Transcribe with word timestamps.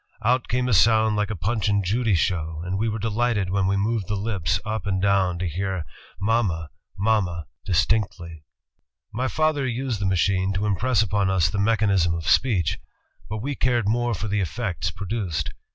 Out 0.25 0.47
came 0.47 0.67
a 0.67 0.73
sound 0.73 1.15
like 1.15 1.29
a 1.29 1.35
Punch 1.35 1.69
and 1.69 1.85
Judy 1.85 2.15
show, 2.15 2.63
and 2.65 2.79
we 2.79 2.89
were 2.89 2.97
delighted 2.97 3.51
when 3.51 3.67
we 3.67 3.77
moved 3.77 4.07
the 4.07 4.15
lips 4.15 4.59
up 4.65 4.87
and 4.87 4.99
down 4.99 5.37
to 5.37 5.47
hear 5.47 5.85
'Ma 6.19 6.41
ma! 6.41 6.69
Ma 6.97 7.21
ma!' 7.21 7.43
distinctly.... 7.67 8.43
''My 9.13 9.27
father 9.29 9.67
used 9.67 9.99
the 10.01 10.07
machine 10.07 10.53
to 10.53 10.65
impress 10.65 11.03
upon 11.03 11.29
us 11.29 11.51
the 11.51 11.59
mechanism 11.59 12.15
of 12.15 12.27
speech, 12.27 12.79
but 13.29 13.43
we 13.43 13.53
cared 13.53 13.87
more 13.87 14.15
for 14.15 14.27
the 14.27 14.41
effects 14.41 14.89
produced. 14.89 15.51